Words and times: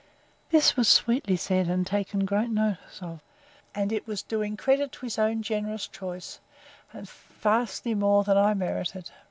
This 0.49 0.75
was 0.75 0.87
sweetly 0.87 1.35
said, 1.35 1.67
and 1.67 1.85
taken 1.85 2.25
great 2.25 2.49
notice 2.49 3.03
of; 3.03 3.21
and 3.75 3.91
it 3.91 4.07
was 4.07 4.23
doing 4.23 4.57
credit 4.57 4.91
to 4.93 5.05
his 5.05 5.19
own 5.19 5.43
generous 5.43 5.87
choice, 5.87 6.39
and 6.91 7.07
vastly 7.07 7.93
more 7.93 8.23
than 8.23 8.35
I 8.35 8.55
merited. 8.55 9.11